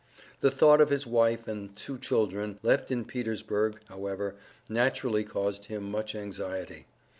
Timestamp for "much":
5.91-6.15